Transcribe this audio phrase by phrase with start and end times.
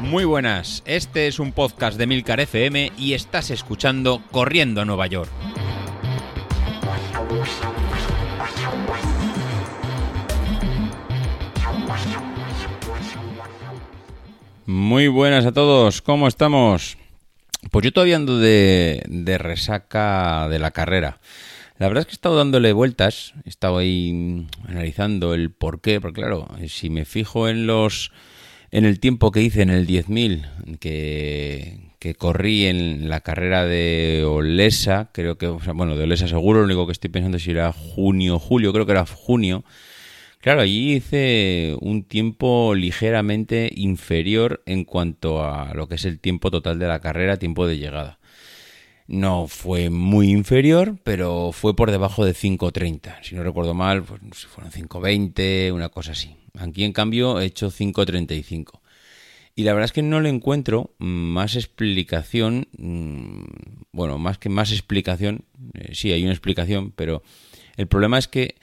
[0.00, 5.06] Muy buenas, este es un podcast de Milcar FM y estás escuchando Corriendo a Nueva
[5.08, 5.30] York.
[14.64, 16.98] Muy buenas a todos, ¿cómo estamos?
[17.70, 21.18] Pues yo todavía ando de, de resaca de la carrera.
[21.78, 26.00] La verdad es que he estado dándole vueltas, he estado ahí analizando el por qué,
[26.00, 28.12] porque claro, si me fijo en los
[28.70, 34.24] en el tiempo que hice en el 10.000 que, que corrí en la carrera de
[34.26, 37.72] Olesa, creo que, bueno, de Olesa seguro, lo único que estoy pensando es si era
[37.72, 39.64] junio, julio, creo que era junio.
[40.40, 46.50] Claro, allí hice un tiempo ligeramente inferior en cuanto a lo que es el tiempo
[46.50, 48.15] total de la carrera, tiempo de llegada.
[49.08, 53.22] No fue muy inferior, pero fue por debajo de 5.30.
[53.22, 56.36] Si no recuerdo mal, pues fueron 5.20, una cosa así.
[56.58, 58.80] Aquí, en cambio, he hecho 5.35.
[59.54, 63.44] Y la verdad es que no le encuentro más explicación, mm,
[63.92, 67.22] bueno, más que más explicación, eh, sí hay una explicación, pero
[67.76, 68.56] el problema es que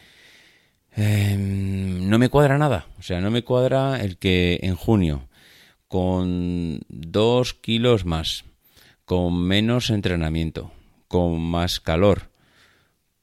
[0.95, 2.85] em, no me cuadra nada.
[2.99, 5.27] O sea, no me cuadra el que en junio,
[5.87, 8.45] con dos kilos más,
[9.13, 10.71] con menos entrenamiento,
[11.07, 12.31] con más calor,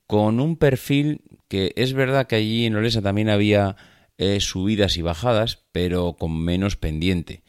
[0.06, 3.74] con un perfil que es verdad que allí en Olesa también había
[4.16, 7.42] eh, subidas y bajadas, pero con menos pendiente.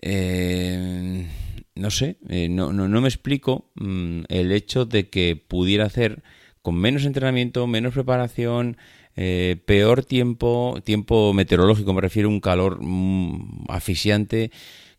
[0.00, 1.26] Eh,
[1.74, 6.22] no sé, eh, no, no, me explico mm, el hecho de que pudiera hacer
[6.62, 8.76] con menos entrenamiento, menos preparación,
[9.16, 14.52] peor tiempo, tiempo meteorológico, me refiero a un calor mm, asfixiante,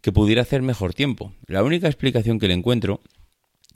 [0.07, 1.33] que pudiera hacer mejor tiempo.
[1.47, 3.01] La única explicación que le encuentro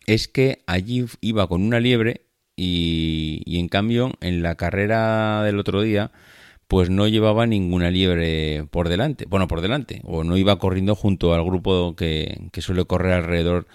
[0.07, 2.21] es que allí iba con una liebre
[2.55, 6.13] y, en cambio en la carrera del otro día
[6.69, 11.33] pues no llevaba ninguna liebre por delante, bueno, por delante, o no iba corriendo junto
[11.33, 13.67] al grupo que, suele correr alrededor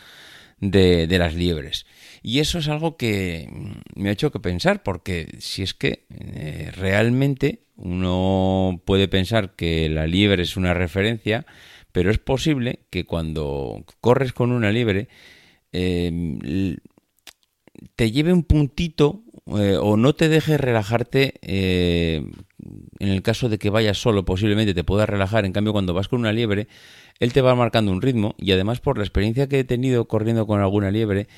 [0.58, 1.84] de, las liebres.
[2.22, 3.50] Y eso es algo que
[3.94, 9.90] me ha hecho que pensar, porque si es que eh, realmente uno puede pensar que
[9.90, 11.44] la liebre es una referencia,
[11.96, 15.08] pero es posible que cuando corres con una liebre
[15.72, 16.76] eh,
[17.94, 19.22] te lleve un puntito
[19.58, 22.22] eh, o no te deje relajarte eh,
[22.98, 25.46] en el caso de que vayas solo, posiblemente te puedas relajar.
[25.46, 26.68] En cambio, cuando vas con una liebre,
[27.18, 30.46] él te va marcando un ritmo y además por la experiencia que he tenido corriendo
[30.46, 31.28] con alguna liebre,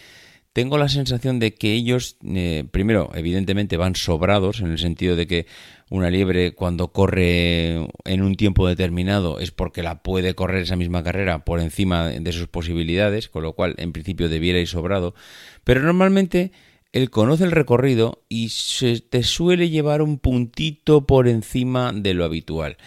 [0.59, 5.29] tengo la sensación de que ellos, eh, primero, evidentemente van sobrados, en el sentido de
[5.29, 5.47] que
[5.89, 11.05] una liebre cuando corre en un tiempo determinado es porque la puede correr esa misma
[11.05, 15.15] carrera por encima de sus posibilidades, con lo cual en principio debiera ir sobrado,
[15.63, 16.51] pero normalmente
[16.91, 22.25] él conoce el recorrido y se te suele llevar un puntito por encima de lo
[22.25, 22.79] habitual.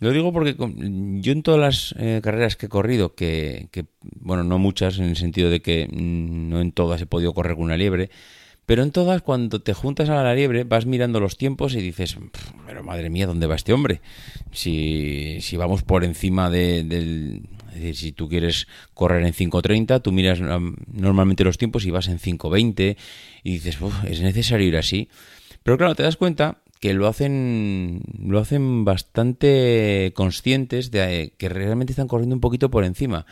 [0.00, 3.68] Lo digo porque yo en todas las eh, carreras que he corrido, que,
[4.20, 7.54] bueno, no muchas en el sentido de que mm, no en todas he podido correr
[7.54, 8.10] con una liebre,
[8.66, 12.18] pero en todas cuando te juntas a la liebre vas mirando los tiempos y dices,
[12.66, 14.02] pero madre mía, ¿dónde va este hombre?
[14.52, 20.02] Si, si vamos por encima de, del, es decir, si tú quieres correr en 5.30,
[20.02, 22.96] tú miras normalmente los tiempos y vas en 5.20
[23.44, 25.08] y dices, es necesario ir así.
[25.62, 31.92] Pero claro, te das cuenta que lo hacen lo hacen bastante conscientes de que realmente
[31.92, 33.26] están corriendo un poquito por encima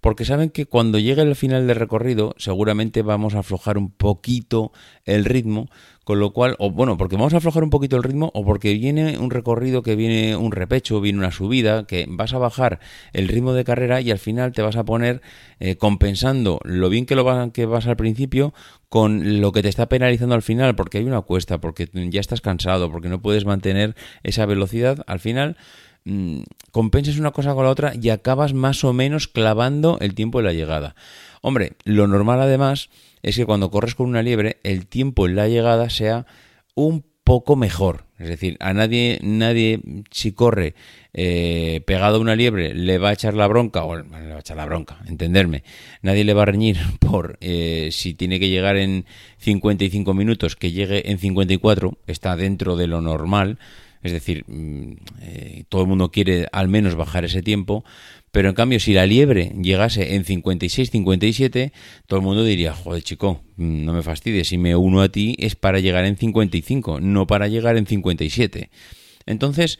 [0.00, 4.72] porque saben que cuando llegue el final del recorrido seguramente vamos a aflojar un poquito
[5.04, 5.68] el ritmo
[6.08, 8.72] con lo cual, o bueno, porque vamos a aflojar un poquito el ritmo, o porque
[8.72, 12.80] viene un recorrido que viene un repecho, viene una subida, que vas a bajar
[13.12, 15.20] el ritmo de carrera y al final te vas a poner
[15.60, 18.54] eh, compensando lo bien que lo vas, que vas al principio
[18.88, 22.40] con lo que te está penalizando al final, porque hay una cuesta, porque ya estás
[22.40, 25.58] cansado, porque no puedes mantener esa velocidad, al final
[26.04, 30.38] mm, compensas una cosa con la otra y acabas más o menos clavando el tiempo
[30.38, 30.94] de la llegada.
[31.42, 32.90] Hombre, lo normal además
[33.22, 36.26] es que cuando corres con una liebre, el tiempo en la llegada sea
[36.74, 38.06] un poco mejor.
[38.18, 40.74] Es decir, a nadie, nadie si corre
[41.12, 44.40] eh, pegado a una liebre le va a echar la bronca, o le va a
[44.40, 45.62] echar la bronca, entenderme.
[46.00, 49.04] Nadie le va a reñir por eh, si tiene que llegar en
[49.38, 53.58] 55 minutos, que llegue en 54, está dentro de lo normal.
[54.02, 54.92] Es decir, mm,
[55.22, 57.84] eh, todo el mundo quiere al menos bajar ese tiempo,
[58.30, 61.72] pero en cambio, si la liebre llegase en 56-57,
[62.06, 65.34] todo el mundo diría, joder chico, mm, no me fastidies, si me uno a ti
[65.38, 68.70] es para llegar en 55, no para llegar en 57.
[69.26, 69.78] Entonces,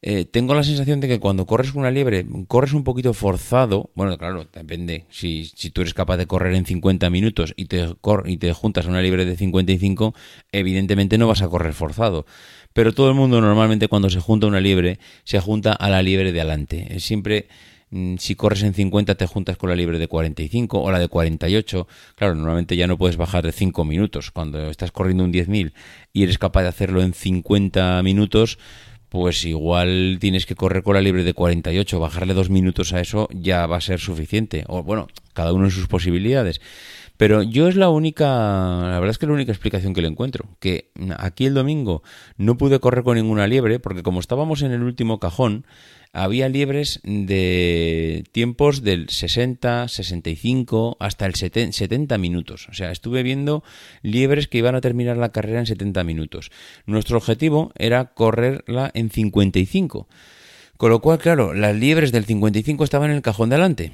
[0.00, 3.90] eh, tengo la sensación de que cuando corres una liebre, corres un poquito forzado.
[3.94, 5.06] Bueno, claro, depende.
[5.10, 7.84] Si, si tú eres capaz de correr en 50 minutos y te,
[8.26, 10.14] y te juntas a una liebre de 55,
[10.52, 12.26] evidentemente no vas a correr forzado.
[12.72, 16.32] Pero todo el mundo normalmente cuando se junta una liebre, se junta a la liebre
[16.32, 17.00] de adelante.
[17.00, 17.48] Siempre
[17.90, 21.08] mm, si corres en 50 te juntas con la liebre de 45 o la de
[21.08, 21.88] 48.
[22.14, 24.30] Claro, normalmente ya no puedes bajar de 5 minutos.
[24.30, 25.72] Cuando estás corriendo un 10.000
[26.12, 28.58] y eres capaz de hacerlo en 50 minutos,
[29.08, 33.28] pues igual tienes que correr con la libre de 48, bajarle dos minutos a eso
[33.32, 34.64] ya va a ser suficiente.
[34.68, 36.60] O bueno, cada uno en sus posibilidades.
[37.16, 40.08] Pero yo es la única, la verdad es que es la única explicación que le
[40.08, 40.46] encuentro.
[40.60, 42.02] Que aquí el domingo
[42.36, 45.66] no pude correr con ninguna liebre porque como estábamos en el último cajón,
[46.22, 52.68] había liebres de tiempos del 60, 65 hasta el 70 minutos.
[52.68, 53.62] O sea, estuve viendo
[54.02, 56.50] liebres que iban a terminar la carrera en 70 minutos.
[56.86, 60.08] Nuestro objetivo era correrla en 55.
[60.76, 63.92] Con lo cual, claro, las liebres del 55 estaban en el cajón de adelante.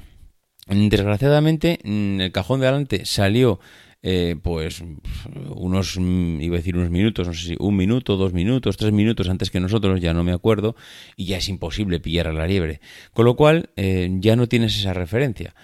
[0.67, 3.59] Desgraciadamente, el cajón de adelante salió
[4.07, 4.83] eh, pues
[5.55, 9.27] unos, iba a decir unos minutos, no sé si un minuto, dos minutos, tres minutos
[9.29, 10.75] antes que nosotros, ya no me acuerdo,
[11.15, 12.81] y ya es imposible pillar a la liebre.
[13.13, 15.55] Con lo cual, eh, ya no tienes esa referencia.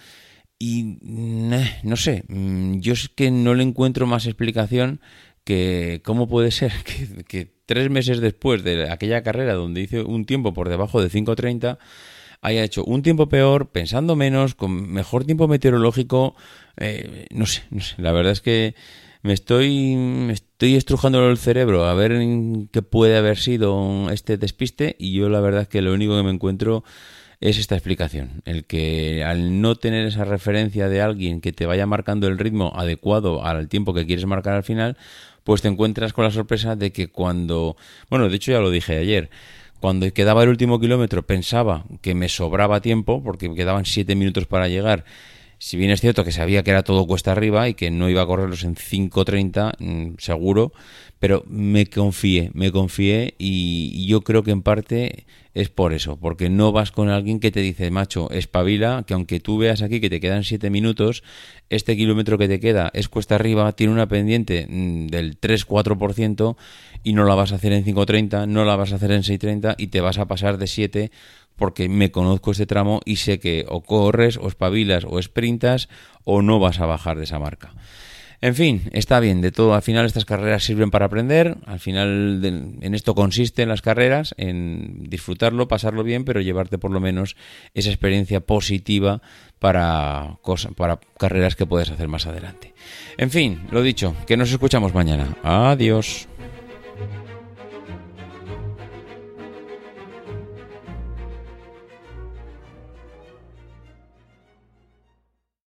[0.58, 5.02] Y no sé, mm, yo es que no le encuentro más explicación
[5.44, 10.26] que cómo puede ser que, que tres meses después de aquella carrera donde hice un
[10.26, 11.78] tiempo por debajo de 5.30,
[12.42, 16.36] haya hecho un tiempo peor, pensando menos, con mejor tiempo meteorológico,
[16.78, 18.76] eh, no sé, no sé, la verdad es que
[19.22, 22.20] me estoy, me estoy estrujando el cerebro a ver
[22.72, 26.24] qué puede haber sido este despiste y yo la verdad es que lo único que
[26.24, 26.84] me encuentro
[27.40, 31.88] es esta explicación, el que al no tener esa referencia de alguien que te vaya
[31.88, 34.96] marcando el ritmo adecuado al tiempo que quieres marcar al final,
[35.44, 37.76] pues te encuentras con la sorpresa de que cuando,
[38.10, 39.32] bueno, de hecho ya lo dije ayer,
[39.82, 44.68] cuando quedaba el último kilómetro pensaba que me sobraba tiempo, porque quedaban 7 minutos para
[44.68, 45.06] llegar.
[45.64, 48.24] Si bien es cierto que sabía que era todo cuesta arriba y que no iba
[48.24, 50.74] a correrlos en 5.30, mm, seguro,
[51.20, 56.50] pero me confié, me confié y, yo creo que en parte es por eso, porque
[56.50, 60.10] no vas con alguien que te dice, macho, espabila, que aunque tú veas aquí que
[60.10, 61.22] te quedan 7 minutos,
[61.70, 66.56] este kilómetro que te queda es cuesta arriba, tiene una pendiente mm, del 3-4%
[67.04, 69.76] y no la vas a hacer en 5.30, no la vas a hacer en 6.30
[69.78, 71.12] y te vas a pasar de 7
[71.56, 75.90] porque me conozco este tramo y sé que o corres o espabilas o sprintas
[76.24, 77.74] o no vas a bajar de esa marca.
[78.44, 82.42] En fin, está bien, de todo, al final estas carreras sirven para aprender, al final
[82.44, 87.36] en esto consisten las carreras, en disfrutarlo, pasarlo bien, pero llevarte por lo menos
[87.76, 89.22] esa experiencia positiva
[89.60, 90.40] para,
[90.76, 92.74] para carreras que puedes hacer más adelante.
[93.18, 95.38] En fin, lo dicho, que nos escuchamos mañana.
[95.44, 96.28] Adiós.